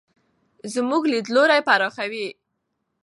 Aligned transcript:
زموږ 0.73 1.03
لیدلوری 1.13 1.59
پراخوي. 1.67 2.27